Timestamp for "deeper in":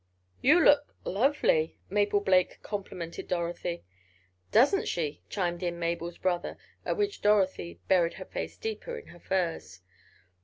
8.57-9.09